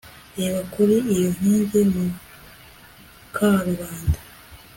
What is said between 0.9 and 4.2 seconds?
iyo nkingi mu karubanda